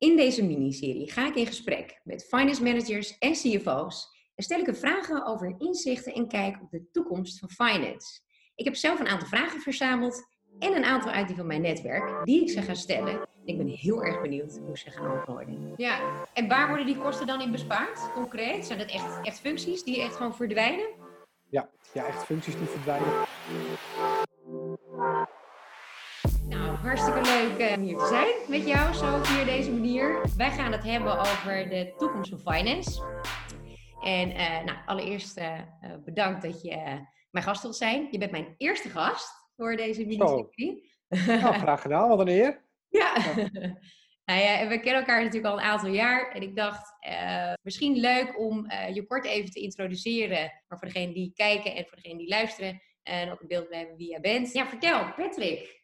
[0.00, 4.66] In deze miniserie ga ik in gesprek met finance managers en CFO's en stel ik
[4.66, 8.20] er vragen over inzichten en kijk op de toekomst van finance.
[8.54, 10.26] Ik heb zelf een aantal vragen verzameld
[10.58, 13.20] en een aantal uit die van mijn netwerk die ik ze ga stellen.
[13.44, 15.74] Ik ben heel erg benieuwd hoe ze gaan antwoorden.
[15.76, 18.66] Ja, en waar worden die kosten dan in bespaard, concreet?
[18.66, 20.88] Zijn dat echt, echt functies die echt gewoon verdwijnen?
[21.50, 24.19] Ja, ja, echt functies die verdwijnen.
[26.82, 30.20] Hartstikke leuk eh, om hier te zijn met jou, zo via deze manier.
[30.36, 33.02] Wij gaan het hebben over de toekomst van finance.
[34.02, 35.60] En uh, nou, allereerst uh,
[36.04, 38.08] bedankt dat je mijn gast wilt zijn.
[38.10, 40.92] Je bent mijn eerste gast voor deze mini-serie.
[41.08, 42.64] Nou, graag gedaan, wat een eer.
[42.88, 43.14] Ja.
[44.30, 46.32] nou ja, we kennen elkaar natuurlijk al een aantal jaar.
[46.32, 46.94] En ik dacht,
[47.62, 50.52] misschien leuk om je kort even te introduceren.
[50.68, 52.82] Maar voor degenen die kijken en voor degenen die luisteren.
[53.02, 54.52] En ook een beeld hebben wie jij bent.
[54.52, 55.79] Ja, vertel, Patrick.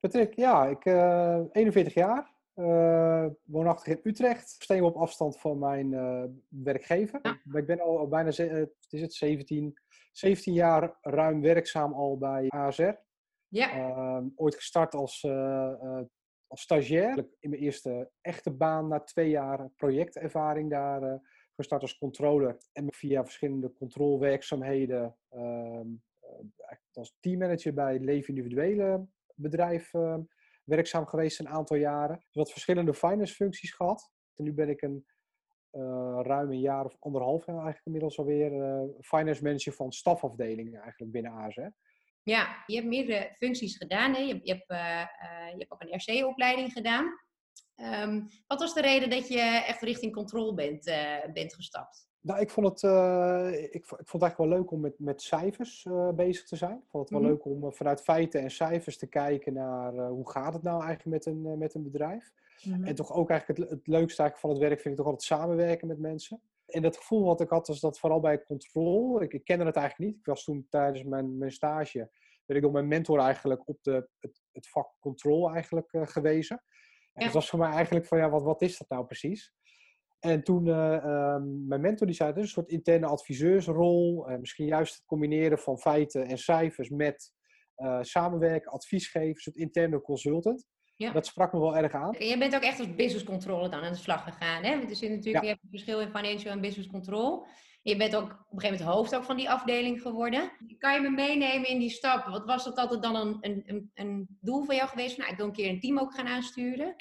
[0.00, 2.34] Patrick, ja, ik uh, 41 jaar.
[3.44, 4.48] woonachtig in Utrecht.
[4.48, 5.90] Steen op afstand van mijn
[6.48, 7.18] werkgever.
[7.22, 7.58] Ja.
[7.58, 9.74] Ik ben al, al bijna, het is het, 17,
[10.12, 12.94] 17 jaar ruim werkzaam al bij ASR.
[13.50, 13.76] Ja.
[13.76, 15.32] Uh, ooit gestart als, uh,
[15.82, 16.00] uh,
[16.46, 17.28] als stagiair.
[17.38, 21.14] In mijn eerste echte baan na twee jaar projectervaring daar uh,
[21.56, 22.56] gestart als controller.
[22.72, 25.88] En via verschillende controlewerkzaamheden ehm,
[26.92, 29.06] als teammanager bij Leven Individuele
[29.40, 30.20] bedrijf ehm,
[30.64, 32.16] werkzaam geweest een aantal jaren.
[32.16, 34.10] Dus wat verschillende finance functies gehad.
[34.36, 35.06] En nu ben ik een
[36.22, 38.50] ruim een jaar of anderhalf eigenlijk inmiddels alweer
[39.00, 41.68] finance manager van stafafdelingen eigenlijk binnen ASR.
[42.22, 44.14] Ja, je hebt meerdere functies gedaan.
[44.14, 44.20] Hè?
[44.20, 47.18] Je, je, hebt, uh, uh, je hebt ook een RC-opleiding gedaan.
[47.76, 52.08] Um, wat was de reden dat je echt richting controle bent, uh, bent gestapt?
[52.20, 52.82] Nou, ik vond het,
[53.52, 56.76] ik, ik, vond het eigenlijk wel leuk om met, met cijfers bezig te zijn.
[56.76, 57.34] Ik vond het wel mm-hmm.
[57.34, 61.34] leuk om vanuit feiten en cijfers te kijken naar hoe gaat het nou eigenlijk met
[61.34, 62.32] een, met een bedrijf.
[62.82, 65.22] En toch ook eigenlijk het, het leukste eigenlijk van het werk vind ik toch altijd
[65.22, 66.40] samenwerken met mensen.
[66.66, 69.24] En dat gevoel wat ik had, was dat vooral bij controle.
[69.24, 70.18] Ik, ik kende het eigenlijk niet.
[70.20, 71.98] Ik was toen tijdens mijn, mijn stage,
[72.46, 76.56] werd ik door mijn mentor eigenlijk op de, het, het vak controle eigenlijk gewezen.
[77.12, 77.24] En ja.
[77.24, 79.54] Het was voor mij eigenlijk van, ja, wat, wat is dat nou precies?
[80.20, 81.04] En toen, uh,
[81.34, 84.30] um, mijn mentor die zei, het is een soort interne adviseursrol.
[84.30, 87.32] Uh, misschien juist het combineren van feiten en cijfers met
[88.00, 90.66] samenwerken, advies geven, een soort interne consultant.
[90.96, 91.12] Ja.
[91.12, 92.14] Dat sprak me wel erg aan.
[92.18, 94.62] Je bent ook echt als business control dan aan de slag gegaan.
[94.62, 94.76] Hè?
[94.78, 95.42] Want er zit natuurlijk, ja.
[95.42, 97.46] je hebt een verschil in financial en business control.
[97.82, 100.52] Je bent ook op een gegeven moment hoofd ook van die afdeling geworden.
[100.78, 102.26] Kan je me meenemen in die stap?
[102.26, 105.18] Wat was dat altijd dan een, een, een doel van jou geweest?
[105.18, 106.96] Nou, ik wil een keer een team ook gaan aansturen.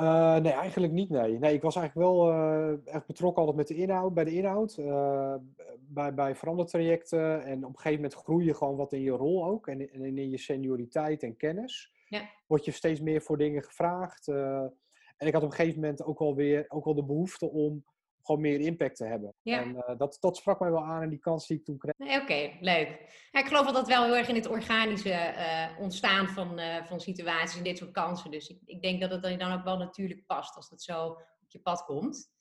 [0.00, 1.10] Uh, nee, eigenlijk niet.
[1.10, 1.38] Nee.
[1.38, 4.76] nee ik was eigenlijk wel uh, echt betrokken altijd met de inhoud, bij de inhoud.
[4.78, 5.34] Uh,
[5.78, 7.44] bij, bij verandertrajecten.
[7.44, 9.66] En op een gegeven moment groei je gewoon wat in je rol ook.
[9.66, 11.92] En, en in je senioriteit en kennis.
[12.08, 12.30] Ja.
[12.46, 14.28] Word je steeds meer voor dingen gevraagd.
[14.28, 17.84] en ik had op een gegeven moment ook wel weer ook wel de behoefte om
[18.22, 19.34] gewoon meer impact te hebben.
[19.42, 19.60] Ja.
[19.60, 21.94] En uh, dat, dat sprak mij wel aan en die kans die ik toen kreeg.
[21.96, 22.88] Nee, Oké, okay, leuk.
[23.30, 26.84] Ja, ik geloof dat dat wel heel erg in het organische uh, ontstaan van, uh,
[26.84, 28.30] van situaties en dit soort kansen.
[28.30, 31.06] Dus ik, ik denk dat het dan ook wel natuurlijk past als dat zo
[31.40, 32.38] op je pad komt.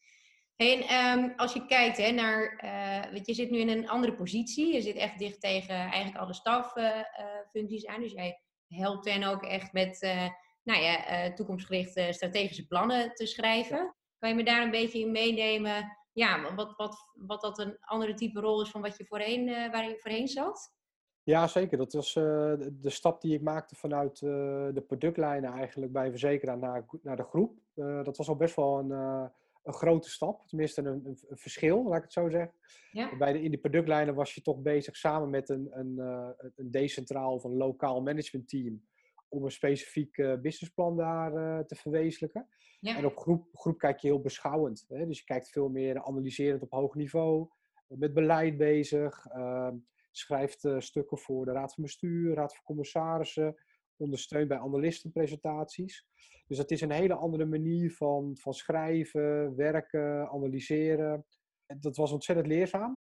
[0.56, 2.60] En um, als je kijkt hè, naar,
[3.12, 4.74] weet je, zit nu in een andere positie.
[4.74, 8.02] Je zit echt dicht tegen eigenlijk alle staffuncties aan.
[8.02, 10.00] Dus jij helpt hen ook echt met
[10.64, 13.96] nou ja, toekomstgerichte strategische plannen te schrijven.
[14.20, 15.98] Kan je me daar een beetje in meenemen?
[16.12, 19.72] Ja, wat, wat, wat dat een andere type rol is van wat je voorheen, uh,
[19.72, 20.74] waar je voorheen zat?
[21.24, 21.78] Ja, zeker.
[21.78, 22.24] Dat was uh,
[22.72, 24.30] de, stap die ik maakte vanuit uh,
[24.74, 27.60] de productlijnen eigenlijk bij verzekeraar naar, naar de groep.
[28.04, 28.90] dat was al best wel een,
[29.64, 30.48] een grote stap.
[30.48, 32.54] Tenminste, een, een, een, verschil, laat ik het zo zeggen.
[32.92, 33.18] Ja.
[33.18, 35.98] Bij de, in de productlijnen was je toch bezig samen met een, een,
[36.56, 38.82] een decentraal of een lokaal managementteam
[39.30, 42.48] om een specifiek businessplan daar te verwezenlijken.
[42.80, 42.98] Ja.
[42.98, 44.86] En op groep, groep kijk je heel beschouwend.
[44.88, 45.06] Hè?
[45.06, 47.48] Dus je kijkt veel meer analyserend op hoog niveau,
[47.88, 49.72] met beleid bezig, uh,
[50.12, 53.56] schrijft stukken voor de Raad van Bestuur, Raad van Commissarissen,
[53.98, 56.08] ondersteunt bij analistenpresentaties.
[56.48, 61.26] Dus dat is een hele andere manier van, van schrijven, werken, analyseren.
[61.66, 62.98] Dat was ontzettend leerzaam.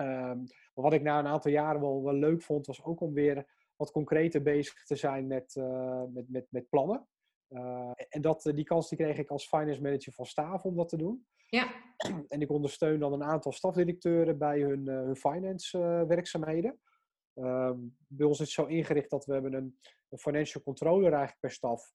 [0.00, 0.44] Um,
[0.74, 3.46] maar wat ik na een aantal jaren wel, wel leuk vond, was ook om weer
[3.78, 7.08] wat concreter bezig te zijn met, uh, met, met, met plannen.
[7.48, 10.88] Uh, en dat, die kans die kreeg ik als finance manager van Staaf om dat
[10.88, 11.26] te doen.
[11.48, 11.86] Ja.
[12.28, 15.78] En ik ondersteun dan een aantal stafdirecteuren bij hun, uh, hun finance
[16.08, 16.80] werkzaamheden.
[17.34, 19.78] Ehm, bij ons is het zo ingericht dat we hebben een,
[20.08, 21.92] een financial controller eigenlijk per staf.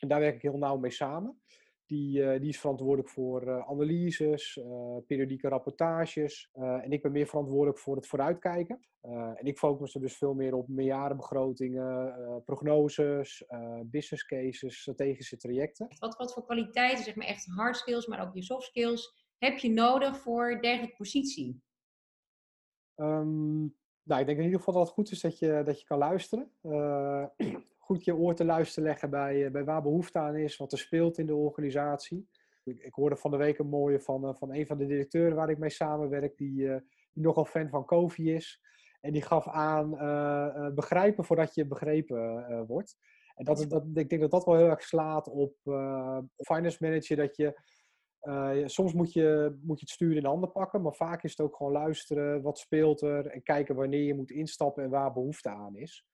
[0.00, 1.42] En daar werk ik heel nauw mee samen.
[1.90, 4.60] Die, die is verantwoordelijk voor analyses,
[5.06, 6.50] periodieke rapportages.
[6.52, 8.80] en ik ben meer verantwoordelijk voor het vooruitkijken.
[9.34, 12.14] en ik focus er dus veel meer op meerjarenbegrotingen,
[12.44, 13.44] prognoses,
[13.84, 15.88] business cases, strategische trajecten.
[15.98, 19.58] Wat, wat voor kwaliteiten, zeg maar echt hard skills, maar ook je soft skills, heb
[19.58, 21.62] je nodig voor dergelijke positie?
[22.96, 25.86] Um, nou, ik denk in ieder geval dat het goed is dat je, dat je
[25.86, 26.50] kan luisteren.
[26.62, 27.24] Uh,
[27.90, 30.78] goed je oor te luisteren leggen bij, eh, bij waar behoefte aan is, wat er
[30.78, 32.28] speelt in de organisatie.
[32.64, 35.50] Ik, hoorde van de week een mooie van, uh, van een van de directeuren waar
[35.50, 36.76] ik mee samenwerk, die, uh,
[37.12, 38.60] die nogal fan van Kofi is.
[39.00, 39.90] En die gaf aan
[40.74, 42.96] begrijpen voordat je begrepen wordt.
[43.34, 45.54] En dat, dat, ik denk dat dat wel heel erg slaat op
[46.36, 47.60] finance manager, dat je
[48.22, 51.30] uh, soms moet je, moet je het stuur in de handen pakken, maar vaak is
[51.30, 55.12] het ook gewoon luisteren, wat speelt er en kijken wanneer je moet instappen en waar
[55.12, 56.04] behoefte aan is.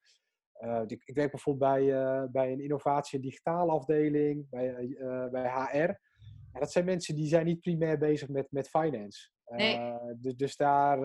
[0.61, 4.97] Uh, ik, ik, werk bijvoorbeeld bij, uh, bij een innovatie- en digitale afdeling, bij,
[5.31, 5.77] bij HR.
[6.53, 9.31] En dat zijn mensen die zijn niet primair bezig met, met finance.
[9.47, 9.95] Nee.
[10.17, 11.01] dus, dus daar,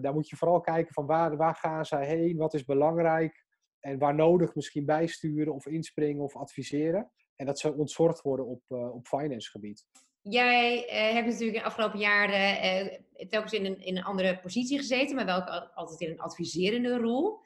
[0.00, 3.44] daar moet je vooral kijken van waar, waar gaan zij heen, wat is belangrijk
[3.80, 7.10] en waar nodig misschien bijsturen of inspringen of adviseren.
[7.36, 9.86] En dat zou ontzorgd worden op, op finance gebied.
[10.28, 14.78] Jij uh, hebt natuurlijk de afgelopen jaren uh, telkens in een, in een andere positie
[14.78, 15.42] gezeten, maar wel
[15.74, 17.40] altijd in een adviserende rol.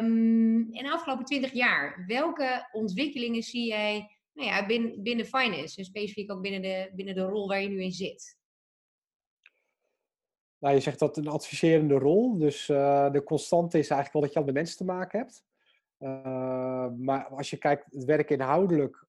[0.00, 5.78] Um, in de afgelopen twintig jaar, welke ontwikkelingen zie jij nou ja, binnen, binnen finance
[5.78, 8.36] en specifiek ook binnen de, binnen de rol waar je nu in zit?
[10.58, 14.38] Nou, je zegt dat een adviserende rol, dus de constante is eigenlijk wel dat je
[14.38, 15.44] al met mensen te maken hebt.
[16.98, 19.06] Maar als je kijkt, het werk inhoudelijk,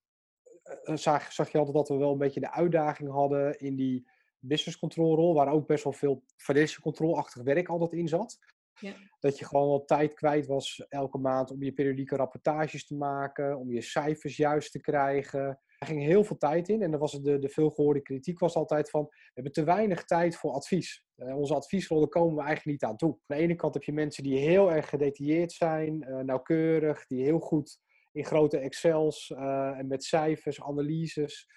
[0.83, 4.07] zag, zag je altijd dat we wel een beetje de uitdaging hadden in die
[4.39, 8.39] business control rol, waar ook best wel veel financial control-achtig werk altijd in zat.
[8.80, 8.94] Ja.
[9.19, 13.57] Dat je gewoon wel tijd kwijt was elke maand om je periodieke rapportages te maken,
[13.57, 15.59] om je cijfers juist te krijgen.
[15.77, 18.89] Er ging heel veel tijd in en dan was de, de veelgehoorde kritiek was altijd
[18.89, 21.06] van, we hebben te weinig tijd voor advies.
[21.18, 23.09] Uh, onze adviesrollen komen we eigenlijk niet aan toe.
[23.09, 27.24] Aan de ene kant heb je mensen die heel erg gedetailleerd zijn, uh, nauwkeurig, die
[27.24, 27.80] heel goed
[28.13, 31.48] in grote Excels uh, en met cijfers, analyses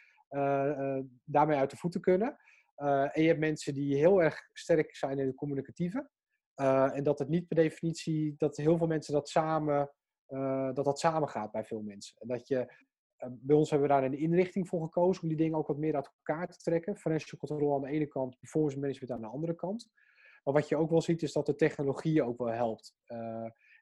[1.25, 2.37] daarmee uit de voeten kunnen.
[3.13, 6.11] en je hebt mensen die heel erg sterk zijn in het communicatieve.
[6.93, 9.93] en dat het niet per definitie, dat heel veel mensen dat samen,
[10.73, 12.17] dat dat samen gaat bij veel mensen.
[12.19, 12.87] En dat je
[13.17, 15.79] eh, bij ons hebben we daar een inrichting voor gekozen om die dingen ook wat
[15.79, 16.97] meer uit elkaar te trekken.
[16.97, 19.91] Financial control aan de ene kant, performance management aan de andere kant.
[20.45, 22.97] Maar wat je ook wel ziet is dat de technologie ook wel helpt.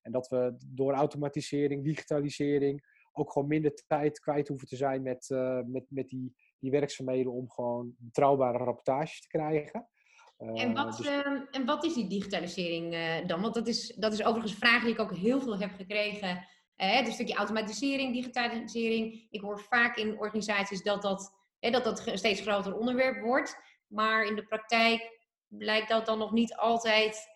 [0.05, 5.29] En dat we door automatisering, digitalisering ook gewoon minder tijd kwijt hoeven te zijn met,
[5.29, 9.89] uh, met, met die, die werkzaamheden om gewoon betrouwbare rapportages te krijgen.
[10.37, 11.07] en, wat, dus...
[11.51, 12.97] en wat is die digitalisering
[13.27, 13.41] dan?
[13.41, 16.47] Want dat is, dat is overigens een vraag die ik ook heel veel heb gekregen
[16.77, 19.27] dus een stukje automatisering, digitalisering.
[19.31, 23.57] Ik hoor vaak in organisaties dat dat, dat, dat een steeds groter onderwerp wordt.
[23.87, 27.31] Maar in de praktijk blijkt dat dan nog niet altijd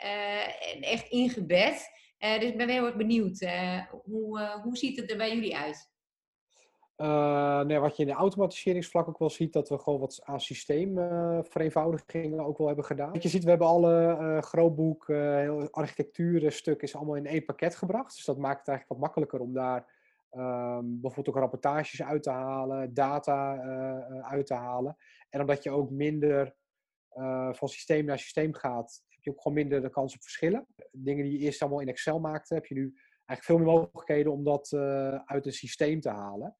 [0.80, 1.90] echt ingebed.
[2.18, 3.40] Uh, dus ik ben heel erg benieuwd.
[3.40, 5.90] Uh, hoe, hoe ziet het er bij jullie uit?
[7.66, 12.44] Nee, wat je in de automatiseringsvlak ook wel ziet, dat we gewoon wat aan systeemvereenvoudigingen
[12.44, 13.16] ook wel hebben gedaan.
[13.20, 18.14] je ziet, we hebben alle grootboek, uh, architectuurstuk is allemaal in één pakket gebracht.
[18.14, 19.96] Dus dat maakt het eigenlijk wat makkelijker om daar
[20.32, 23.56] um, bijvoorbeeld ook rapportages uit te halen, data
[24.20, 24.96] uit te halen.
[25.30, 26.56] En omdat je ook minder
[27.50, 30.66] van systeem naar systeem gaat, je ook gewoon minder de kans op verschillen.
[30.92, 32.94] Dingen die je eerst allemaal in Excel maakte, heb je nu
[33.26, 34.72] eigenlijk veel meer mogelijkheden om dat
[35.24, 36.56] uit een systeem te halen.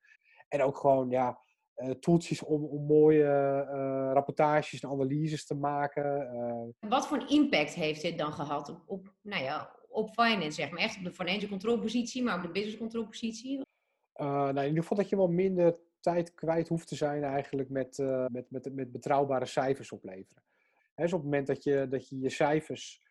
[0.49, 1.41] En ook gewoon, ja,
[1.79, 6.75] uh, toeltjes om, om mooie uh, rapportages en analyses te maken.
[6.81, 10.71] Wat voor een impact heeft dit dan gehad op, op, nou ja, op finance, zeg
[10.71, 10.81] maar?
[10.81, 13.61] Echt op de financial control positie, maar ook de business control positie?
[14.12, 17.99] nou, in ieder geval dat je wel minder tijd kwijt hoeft te zijn eigenlijk met,
[18.28, 20.43] met, met, met betrouwbare cijfers opleveren.
[21.02, 23.07] Dus op het moment dat je dat je, je cijfers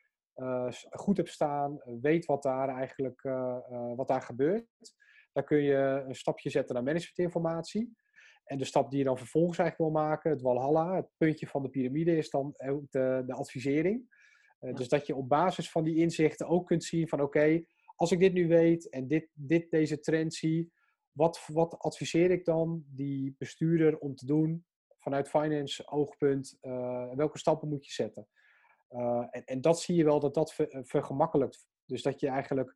[0.89, 3.22] goed hebt staan, weet wat daar eigenlijk
[3.96, 4.65] wat daar gebeurt,
[5.34, 7.96] dan kun je een stapje zetten naar managementinformatie.
[8.44, 11.62] En de stap die je dan vervolgens eigenlijk wil maken, het Walhalla, het puntje van
[11.63, 12.53] de piramide, is dan
[12.89, 14.15] de, de advisering.
[14.60, 17.63] Dus dat je op basis van die inzichten ook kunt zien van oké,
[17.96, 20.72] als ik dit nu weet en dit, dit, deze trend zie,
[21.12, 24.65] wat, wat adviseer ik dan die bestuurder om te doen
[25.08, 26.58] vanuit finance oogpunt?
[26.62, 28.28] Uh, welke stappen moet je zetten?
[28.90, 31.68] Uh, en, en dat zie je wel dat dat ver, vergemakkelijkt.
[31.86, 32.76] Dus dat je eigenlijk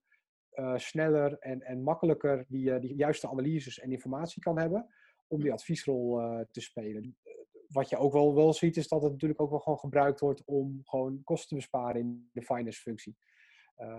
[0.75, 4.87] sneller en, en makkelijker die, die juiste analyses en informatie kan hebben
[5.27, 6.19] om die adviesrol
[6.51, 7.17] te spelen.
[7.67, 10.43] Wat je ook wel, wel ziet is dat het natuurlijk ook wel gewoon gebruikt wordt
[10.45, 13.17] om gewoon kosten te besparen in de finance functie.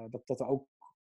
[0.08, 0.66] dat, dat er ook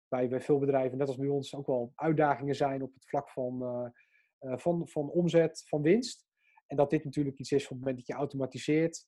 [0.09, 3.31] bij, bij veel bedrijven, net als bij ons, ook wel uitdagingen zijn op het vlak
[3.31, 3.93] van
[4.41, 6.30] van, van omzet, van winst.
[6.71, 9.07] En dat dit natuurlijk iets is op het moment dat je automatiseert,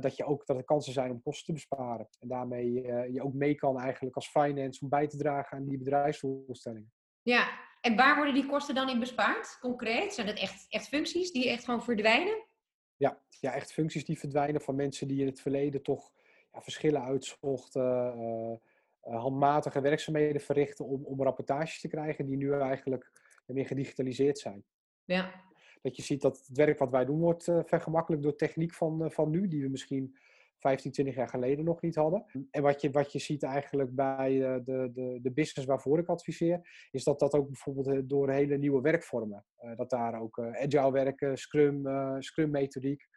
[0.00, 2.08] dat, je ook, dat er kansen zijn om kosten te besparen.
[2.18, 2.72] En daarmee
[3.12, 6.92] je ook mee kan eigenlijk als finance om bij te dragen aan die bedrijfsdoelstellingen.
[7.22, 7.48] Ja,
[7.80, 10.14] en waar worden die kosten dan in bespaard, concreet?
[10.14, 12.46] Zijn dat echt, echt functies die echt gewoon verdwijnen?
[12.96, 16.10] Ja, ja, echt functies die verdwijnen van mensen die in het verleden toch
[16.52, 18.18] ja, verschillen uitzochten,
[19.02, 23.12] uh, handmatige werkzaamheden verrichten om, om rapportages te krijgen, die nu eigenlijk
[23.46, 24.64] meer gedigitaliseerd zijn.
[25.04, 25.42] Ja.
[25.84, 29.10] Dat je ziet dat het werk wat wij doen wordt uh, vergemakkelijkt door techniek van,
[29.12, 30.16] van nu, die we misschien
[30.58, 32.24] 15, 20 jaar geleden nog niet hadden.
[32.50, 36.88] En wat je, wat je ziet eigenlijk bij de, de, de business waarvoor ik adviseer,
[36.90, 39.44] is dat dat ook bijvoorbeeld door hele nieuwe werkvormen,
[39.76, 41.86] dat daar ook agile werken, scrum,
[42.22, 43.08] scrum methodiek,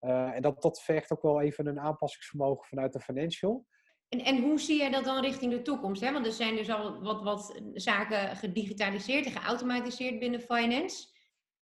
[0.00, 3.66] en dat, dat vergt ook wel even een aanpassingsvermogen vanuit de financial.
[4.08, 6.02] En, en hoe zie jij dat dan richting de toekomst?
[6.02, 6.12] Hè?
[6.12, 11.11] Want er zijn dus al wat, wat zaken gedigitaliseerd en geautomatiseerd binnen finance.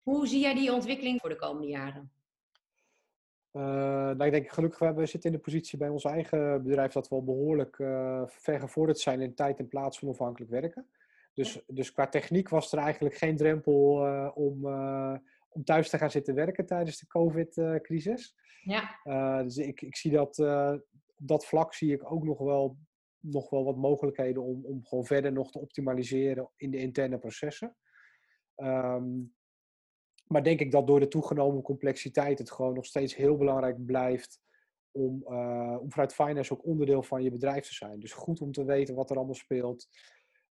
[0.04, 2.12] Hoe zie jij die ontwikkeling voor de komende jaren?
[3.52, 7.08] Uh, nou, ik denk gelukkig, we zitten in de positie bij ons eigen bedrijf dat
[7.08, 10.88] we al behoorlijk uh, vergevorderd zijn in tijd en plaats van onafhankelijk werken.
[11.34, 14.66] Dus, dus qua techniek was er eigenlijk geen drempel uh, om
[15.54, 18.36] om thuis te gaan zitten werken tijdens de COVID-crisis.
[18.64, 19.44] Ja.
[19.44, 20.40] Dus ik, ik zie dat
[21.16, 22.78] op dat vlak zie ik ook nog wel,
[23.20, 27.76] nog wel wat mogelijkheden om, om gewoon verder nog te optimaliseren in de interne processen.
[28.56, 29.36] Um,
[30.34, 34.42] maar denk ik dat door de toegenomen complexiteit het gewoon nog steeds heel belangrijk blijft
[34.92, 38.00] om, uh, om vanuit finance ook onderdeel van je bedrijf te zijn.
[38.00, 39.88] Dus goed om te weten wat er allemaal speelt.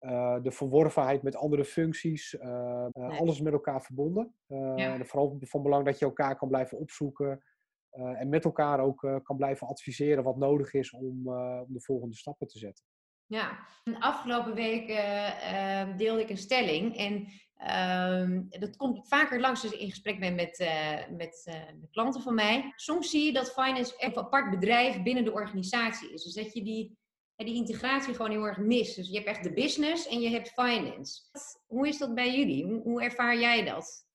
[0.00, 3.18] Uh, de verworvenheid met andere functies, uh, nee.
[3.18, 4.34] alles met elkaar verbonden.
[4.46, 4.76] Ja.
[4.76, 7.42] En vooral van belang dat je elkaar kan blijven opzoeken
[7.90, 12.46] en met elkaar ook kan blijven adviseren wat nodig is om, om de volgende stappen
[12.46, 12.84] te zetten.
[13.26, 17.28] Ja, de afgelopen week uh, deelde ik een stelling en
[17.60, 21.42] uh, dat komt vaker langs als ik in gesprek ben met, uh, met
[21.80, 22.72] de klanten van mij.
[22.76, 26.24] Soms zie je dat finance een apart bedrijf binnen de organisatie is.
[26.24, 26.96] Dus dat je die
[27.44, 28.94] die integratie gewoon heel erg mis.
[28.94, 31.22] Dus je hebt echt de business en je hebt finance.
[31.66, 32.80] Hoe is dat bij jullie?
[32.82, 34.06] Hoe ervaar jij dat?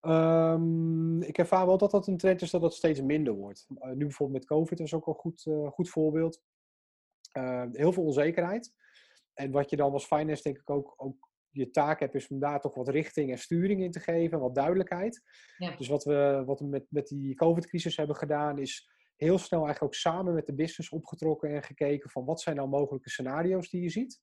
[0.00, 3.66] Um, ik ervaar wel dat dat een trend is dat dat steeds minder wordt.
[3.68, 6.42] Uh, nu bijvoorbeeld met COVID is ook een goed, goed voorbeeld.
[7.32, 8.74] Uh, heel veel onzekerheid.
[9.34, 12.38] En wat je dan als finance denk ik ook, ook je taak hebt, is om
[12.38, 15.22] daar toch wat richting en sturing in te geven, wat duidelijkheid.
[15.56, 15.76] Ja.
[15.76, 19.94] Dus wat we, wat we met, met die COVID-crisis hebben gedaan, is heel snel eigenlijk
[19.94, 23.82] ook samen met de business opgetrokken en gekeken van wat zijn nou mogelijke scenario's die
[23.82, 24.20] je ziet.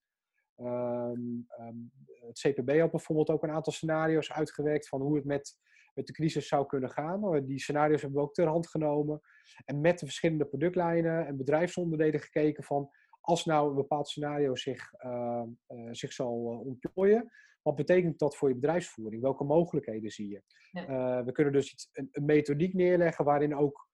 [0.58, 1.92] Um, um,
[2.28, 5.58] het CPB had bijvoorbeeld ook een aantal scenario's uitgewerkt van hoe het met,
[5.94, 7.46] met de crisis zou kunnen gaan.
[7.46, 9.22] Die scenario's hebben we ook ter hand genomen.
[9.66, 12.90] En met de verschillende productlijnen en bedrijfsonderdelen gekeken van
[13.28, 17.32] als nou een bepaald scenario zich, uh, uh, zich zal uh, ontplooien,
[17.62, 19.22] wat betekent dat voor je bedrijfsvoering?
[19.22, 20.42] Welke mogelijkheden zie je?
[20.72, 21.24] Ja.
[21.24, 23.90] we kunnen dus iets, een, een methodiek neerleggen waarin ook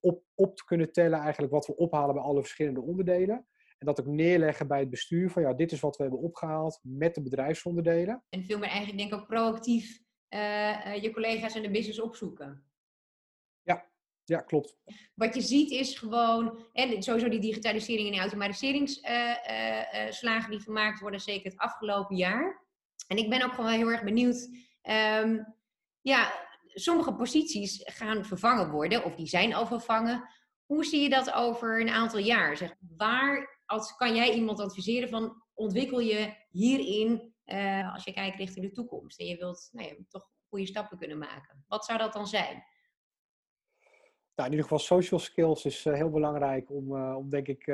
[0.00, 3.46] op, op te kunnen tellen eigenlijk wat we ophalen bij alle verschillende onderdelen.
[3.78, 6.80] En dat ook neerleggen bij het bestuur van ja, dit is wat we hebben opgehaald
[6.82, 8.24] met de bedrijfsonderdelen.
[8.28, 10.00] En veel meer eigenlijk denk ik ook proactief
[10.34, 12.67] uh, je collega's en de business opzoeken.
[14.28, 14.76] Ja, klopt.
[15.14, 21.20] Wat je ziet is gewoon, en sowieso die digitalisering en die automatiseringsslagen die gemaakt worden,
[21.20, 22.66] zeker het afgelopen jaar.
[23.06, 24.48] En ik ben ook gewoon heel erg benieuwd.
[24.82, 25.56] Um,
[26.00, 26.32] ja,
[26.74, 30.28] sommige posities gaan vervangen worden, of die zijn al vervangen.
[30.66, 32.56] Hoe zie je dat over een aantal jaar?
[32.56, 38.36] Zeg, waar als, kan jij iemand adviseren van ontwikkel je hierin uh, als je kijkt
[38.36, 41.64] richting de toekomst en je wilt nou ja, toch goede stappen kunnen maken?
[41.66, 42.64] Wat zou dat dan zijn?
[44.38, 47.66] Nou, in ieder geval social skills is uh, heel belangrijk om, uh, om, denk ik,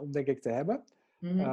[0.00, 0.84] om denk ik te hebben.
[1.18, 1.46] Mm -hmm.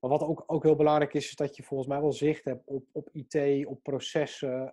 [0.00, 2.62] maar wat ook, ook heel belangrijk is, is dat je volgens mij wel zicht hebt
[2.66, 4.72] op, op IT, op processen.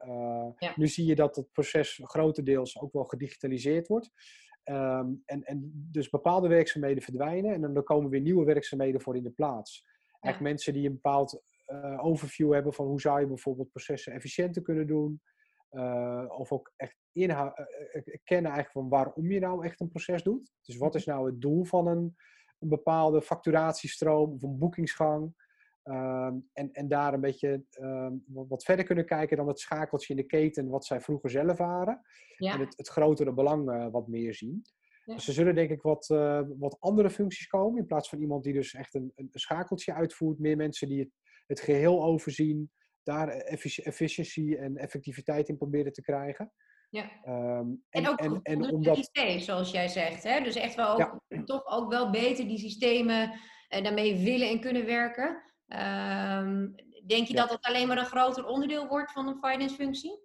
[0.58, 0.74] Ja.
[0.75, 4.12] Nu zie je dat het proces grotendeels ook wel gedigitaliseerd wordt.
[4.64, 9.24] Um, en, en dus bepaalde werkzaamheden verdwijnen en dan komen weer nieuwe werkzaamheden voor in
[9.24, 9.86] de plaats.
[10.22, 10.38] Ja.
[10.40, 14.88] mensen die een bepaald uh, overview hebben van hoe zou je bijvoorbeeld processen efficiënter kunnen
[14.88, 15.22] doen.
[16.27, 17.53] Of ook echt inhoud,
[18.24, 20.51] kennen eigenlijk van waarom je nou echt een proces doet.
[20.62, 22.15] Dus wat is nou het doel van een
[22.60, 25.44] een bepaalde facturatiestroom of een boekingsgang.
[25.84, 30.20] Um, en, en daar een beetje um, wat verder kunnen kijken dan het schakeltje in
[30.20, 32.01] de keten wat zij vroeger zelf waren.
[32.38, 32.53] Ja.
[32.53, 34.62] En het, het, grotere belang uh, wat meer zien.
[35.03, 35.15] Ja.
[35.15, 37.79] Dus er zullen denk ik wat, uh, wat andere functies komen.
[37.79, 40.39] In plaats van iemand die dus echt een, een schakeltje uitvoert.
[40.39, 41.12] Meer mensen die het,
[41.48, 42.72] het geheel overzien.
[43.06, 46.52] Daar efficiëntie en effectiviteit in proberen te krijgen.
[46.90, 47.12] Ja.
[47.28, 48.98] Um, en, en, ook en, en omdat...
[48.98, 50.24] IT, zoals jij zegt.
[50.24, 50.44] Hè?
[50.44, 51.44] Dus echt wel ook, ja.
[51.44, 53.32] toch ook wel beter die systemen
[53.70, 55.44] uh, daarmee willen en kunnen werken.
[55.68, 60.20] Um, Denk je dat het alleen maar een groter onderdeel wordt van een finance functie?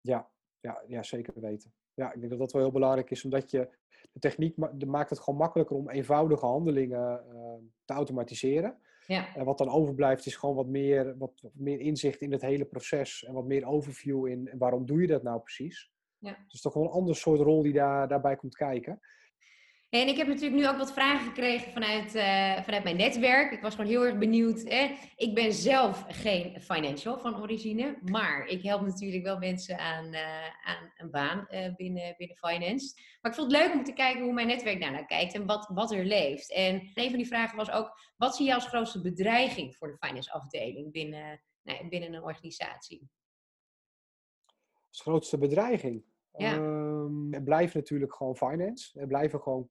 [0.00, 0.30] Ja,
[0.60, 1.74] ja, ja, zeker weten.
[1.94, 3.68] Ja, ik denk dat dat wel heel belangrijk is, omdat je
[4.12, 4.56] de techniek
[4.86, 8.78] maakt het gewoon makkelijker om eenvoudige handelingen uh, te automatiseren.
[9.06, 9.34] Ja.
[9.34, 13.24] En wat dan overblijft is gewoon wat meer, wat, meer inzicht in het hele proces
[13.24, 15.92] en wat meer overview in waarom doe je dat nou precies.
[16.18, 16.44] Ja.
[16.48, 19.00] Dus toch wel een ander soort rol die daar, daarbij komt kijken.
[19.94, 23.52] En ik heb natuurlijk nu ook wat vragen gekregen vanuit, uh, vanuit mijn netwerk.
[23.52, 24.62] Ik was gewoon heel erg benieuwd.
[24.62, 24.96] Hè?
[25.16, 30.46] Ik ben zelf geen financial van origine, maar ik help natuurlijk wel mensen aan, uh,
[30.64, 32.94] aan een baan uh, binnen, binnen finance.
[33.20, 35.70] Maar ik vond het leuk om te kijken hoe mijn netwerk daarnaar kijkt en wat,
[35.72, 36.52] wat er leeft.
[36.52, 40.06] En een van die vragen was ook, wat zie je als grootste bedreiging voor de
[40.06, 43.08] finance afdeling binnen, nou, binnen een organisatie?
[44.88, 46.04] Als grootste bedreiging?
[46.36, 46.54] Ja.
[46.54, 49.00] Um, er blijft natuurlijk gewoon finance.
[49.00, 49.70] Er blijven gewoon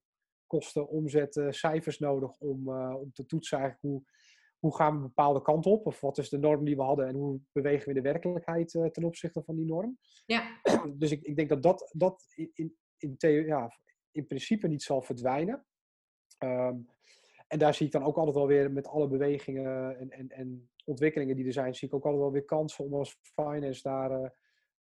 [0.53, 4.03] kosten, omzetten, cijfers nodig om, uh, om te toetsen eigenlijk hoe,
[4.60, 5.86] hoe gaan we een bepaalde kant op?
[5.86, 8.74] Of wat is de norm die we hadden en hoe bewegen we in de werkelijkheid
[8.74, 9.98] uh, ten opzichte van die norm?
[10.25, 10.60] Ja.
[11.01, 13.79] Dus ik, ik denk dat dat, dat in, in, ja,
[14.12, 15.65] in principe niet zal verdwijnen.
[16.39, 16.89] Um,
[17.48, 20.69] en daar zie ik dan ook altijd wel weer met alle bewegingen en, en, en
[20.86, 24.12] ontwikkelingen die er zijn, zie ik ook altijd wel weer kansen om als finance daar
[24.12, 24.29] uh,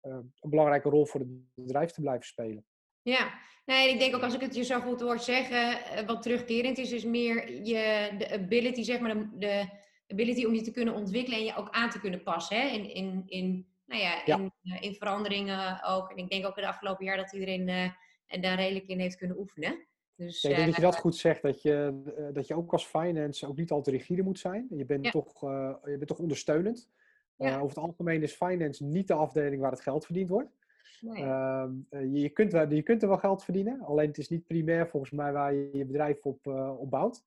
[0.01, 2.65] een belangrijke rol voor het bedrijf te blijven spelen.
[3.03, 3.33] Ja,
[3.65, 6.77] nee, ik denk ook als ik het je zo goed hoor zeggen, eh, wat terugkerend
[6.77, 9.67] is, is meer je, de ability, zeg maar, de, de
[10.07, 12.57] ability om je te kunnen ontwikkelen en je ook aan te kunnen passen.
[12.57, 12.67] Hè?
[12.67, 16.11] In, in, in, nou ja, In, eh, in veranderingen ook.
[16.11, 19.17] En ik denk ook in het afgelopen jaar dat iedereen uh, daar redelijk in heeft
[19.17, 19.85] kunnen oefenen.
[20.15, 22.01] Dus, ja, ik denk dat je dat goed zegt, dat je,
[22.33, 24.67] dat je ook als finance ook niet al te rigide moet zijn.
[24.69, 26.89] Je bent, toch, je bent toch ondersteunend.
[27.37, 30.60] over het algemeen is finance niet de afdeling waar het geld verdiend wordt.
[31.09, 34.87] Ehm, eh, je, kunt, je kunt er wel geld verdienen, alleen het is niet primair
[34.87, 37.23] volgens mij waar je je bedrijf op, uh, op bouwt.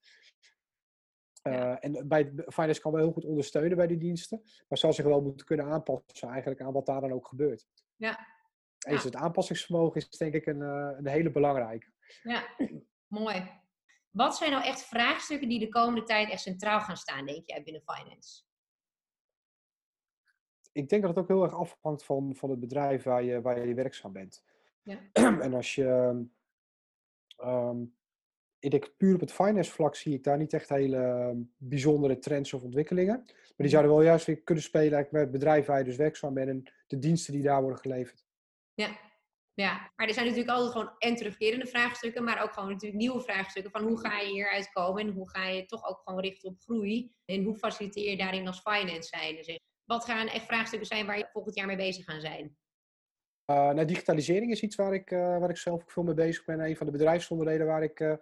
[1.43, 5.05] Uh, En bij finance kan wel heel goed ondersteunen bij die diensten, maar zal zich
[5.05, 7.69] wel moeten kunnen aanpassen eigenlijk aan wat daar dan ook gebeurt.
[7.97, 8.27] Ja.
[8.87, 11.93] En het aanpassingsvermogen is denk ik een, een hele belangrijke.
[12.23, 12.47] Ja,
[13.07, 13.51] mooi.
[14.11, 17.63] Wat zijn nou echt vraagstukken die de komende tijd echt centraal gaan staan, denk jij,
[17.63, 18.43] binnen finance?
[20.75, 23.67] Ik denk dat het ook heel erg afhangt van, van het bedrijf waar je, waar
[23.67, 24.45] je werkzaam bent.
[24.83, 24.99] Ja.
[25.41, 26.25] en als je.
[27.45, 27.97] Um,
[28.59, 32.19] ik denk puur op het finance vlak zie ik daar niet echt hele ehm, bijzondere
[32.19, 33.23] trends of ontwikkelingen.
[33.25, 36.35] Maar die zouden wel juist weer kunnen spelen met het bedrijf waar je dus werkzaam
[36.35, 38.25] bent en de diensten die daar worden geleverd.
[38.75, 38.99] Ja,
[39.55, 43.21] ja, maar er zijn natuurlijk altijd gewoon en terugkerende vraagstukken, maar ook gewoon natuurlijk nieuwe
[43.21, 46.51] vraagstukken van hoe ga je hieruit komen en hoe ga je toch ook gewoon richten
[46.51, 49.61] op groei en hoe faciliteer je daarin als finance zijn.
[49.85, 52.57] Wat gaan echt vraagstukken zijn waar je volgend jaar mee bezig gaan zijn?
[53.51, 56.45] Uh, nou, digitalisering is iets waar ik, uh, waar ik zelf ook veel mee bezig
[56.45, 56.61] ben.
[56.61, 58.15] Een van de bedrijfsonderdelen waar ik uh,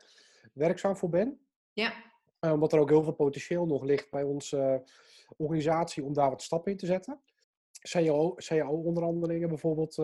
[0.52, 1.40] werkzaam voor ben.
[1.72, 1.94] Ja.
[2.40, 4.84] omdat er ook heel veel potentieel nog ligt bij onze
[5.36, 7.22] organisatie om daar wat stappen in te zetten.
[7.90, 9.94] CAO, CAO-onderhandelingen bijvoorbeeld,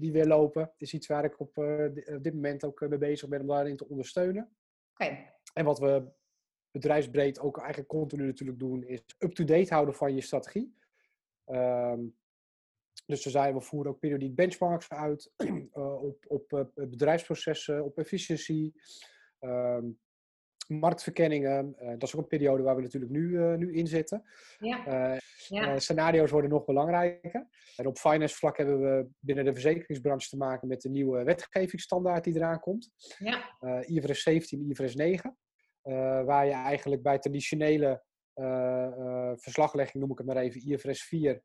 [0.00, 3.40] die weer lopen, is iets waar ik op, op dit moment ook mee bezig ben
[3.40, 4.56] om daarin te ondersteunen.
[4.92, 5.18] Oké.
[5.54, 6.12] En wat we
[6.70, 10.74] bedrijfsbreed ook eigenlijk continu natuurlijk doen, is up-to-date houden van je strategie.
[11.46, 12.14] Um,
[13.06, 17.98] dus we zijn, we voeren ook periodiek benchmarks uit uh, op, op uh, bedrijfsprocessen, op
[17.98, 18.74] efficiëntie,
[19.40, 19.98] um,
[20.66, 21.76] marktverkenningen.
[21.80, 24.22] Uh, dat is ook een periode waar we natuurlijk nu, nu in zitten.
[24.58, 25.18] Ja.
[25.48, 25.78] ja.
[25.78, 27.48] scenario's worden nog belangrijker.
[27.76, 32.24] En op finance vlak hebben we binnen de verzekeringsbranche te maken met de nieuwe wetgevingsstandaard
[32.24, 32.90] die eraan komt.
[33.18, 33.56] Ja.
[33.86, 35.36] IFRS 17, IFRS 9.
[36.24, 37.98] waar je eigenlijk bij traditionele eh, eh,
[39.36, 41.42] verslaglegging, noem ik het maar even, IFRS 4,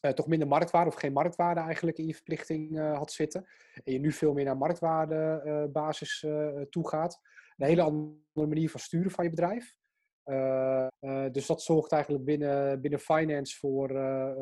[0.00, 3.46] uh, toch minder marktwaarde of geen marktwaarde eigenlijk in je verplichting uh, had zitten.
[3.84, 7.20] En je nu veel meer naar marktwaardebasis uh, toe gaat.
[7.56, 9.74] Een hele andere manier van sturen van je bedrijf.
[11.32, 13.88] dus dat zorgt eigenlijk binnen, binnen finance voor,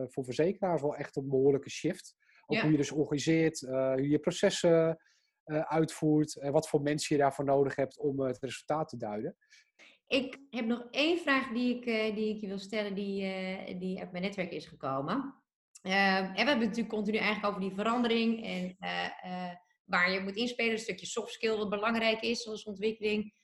[0.08, 2.16] voor verzekeraars wel echt een behoorlijke shift.
[2.46, 4.98] Ook hoe je dus organiseert, hoe je processen
[5.44, 9.36] uitvoert en wat voor mensen je daarvoor nodig hebt om het resultaat te duiden.
[10.08, 13.78] Ik heb nog één vraag die ik, uh, die ik je wil stellen, die, uh,
[13.78, 15.34] die uit mijn netwerk is gekomen.
[15.82, 18.76] Uh, en we hebben het natuurlijk continu eigenlijk over die verandering en
[19.84, 23.34] waar je moet inspelen, een stukje soft skill wat belangrijk is als ontwikkeling,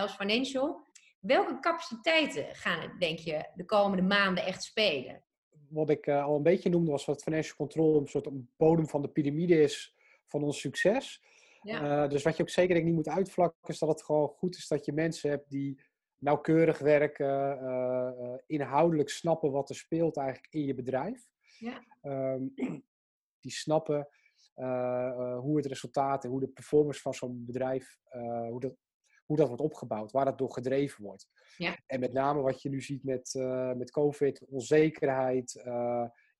[0.00, 0.86] als financial.
[1.20, 5.24] Welke capaciteiten gaan het, denk je, de komende maanden echt spelen?
[5.68, 9.08] Wat ik al een beetje noemde, was wat financial control een soort bodem van de
[9.08, 11.22] piramide is van ons succes.
[11.62, 12.06] Ja.
[12.06, 14.68] dus wat je ook zeker denk, niet moet uitvlakken, is dat het gewoon goed is
[14.68, 15.80] dat je mensen hebt die
[16.18, 21.26] nauwkeurig werken, eh, eh, inhoudelijk snappen wat er speelt eigenlijk in je bedrijf.
[21.58, 21.84] Ja.
[22.00, 22.42] Ehm,
[23.44, 24.08] die snappen
[24.54, 27.98] eh, hoe het resultaat en hoe de performance van zo'n bedrijf,
[28.48, 28.74] hoe, dat,
[29.26, 31.28] hoe dat wordt opgebouwd, waar dat door gedreven wordt.
[31.56, 31.78] Ja.
[31.86, 33.34] En met name wat je nu ziet met,
[33.76, 35.64] met COVID, onzekerheid,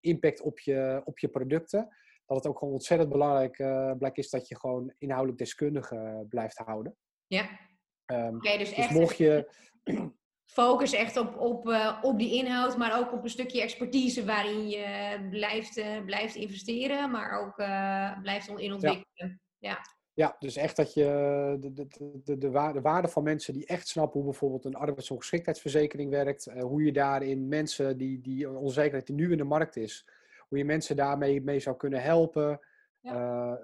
[0.01, 1.89] impact op je, op je producten.
[2.27, 6.97] Dat het ook gewoon ontzettend belangrijk uh, is dat je gewoon inhoudelijk deskundige blijft houden.
[7.27, 7.59] Ja.
[8.07, 9.51] Um, dus, dus echt mocht je
[10.55, 14.69] focus echt op, op, uh, op die inhoud, maar ook op een stukje expertise waarin
[14.69, 19.40] je blijft, uh, blijft investeren, maar ook uh, blijft in ontwikkelen.
[19.59, 19.71] Ja.
[19.71, 19.79] ja.
[20.14, 20.37] Ja.
[20.38, 21.05] dus echt dat je
[21.61, 21.87] de, de,
[22.25, 26.51] de, de, waarde, de waarde van mensen die echt snappen hoe bijvoorbeeld een arbeidsongeschiktheidsverzekering werkt,
[26.61, 30.09] hoe je daarin mensen die, die onzekerheid die nu in de markt is,
[30.49, 32.61] hoe je mensen daarmee mee zou kunnen helpen.
[33.01, 33.59] Ja.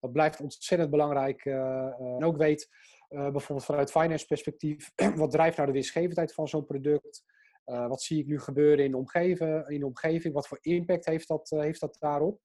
[0.00, 1.44] dat blijft ontzettend belangrijk.
[1.44, 2.70] en ook weet
[3.08, 7.24] bijvoorbeeld vanuit finance perspectief, wat drijft nou de winstgevendheid van zo'n product?
[7.66, 10.34] Uh, wat zie ik nu gebeuren in de, omgeving, in de omgeving?
[10.34, 12.40] Wat voor impact heeft dat, uh, heeft dat daarop?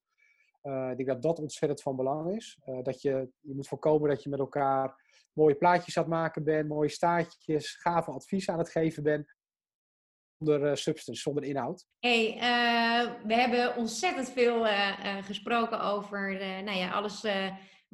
[0.90, 2.58] ik denk dat dat ontzettend van belang is.
[2.82, 6.68] dat je, je moet voorkomen dat je met elkaar mooie plaatjes aan het maken bent,
[6.68, 9.34] mooie staartjes, gave advies aan het geven bent.
[10.38, 11.86] Zonder substance, zonder inhoud.
[11.98, 12.36] Hey,
[13.26, 14.66] we hebben ontzettend veel
[15.22, 17.26] gesproken over nou ja, alles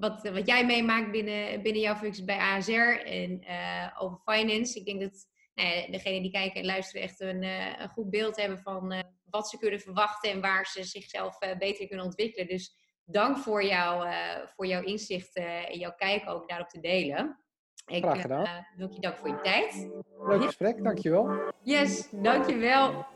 [0.00, 4.78] wat, wat jij meemaakt binnen, binnen jouw functie bij ASR en uh, over finance.
[4.78, 8.36] Ik denk dat nou degenen die kijken en luisteren echt een, uh, een goed beeld
[8.36, 12.48] hebben van uh, wat ze kunnen verwachten en waar ze zichzelf beter kunnen ontwikkelen.
[12.48, 14.08] Dus dank voor, jou,
[14.54, 17.44] voor jouw inzicht en jouw kijk ook daarop te delen.
[17.86, 18.66] Ik, Graag gedaan.
[18.76, 19.90] wil je dank voor je tijd.
[20.18, 21.52] Leuk gesprek, dankjewel.
[21.62, 23.06] Yes, dankjewel.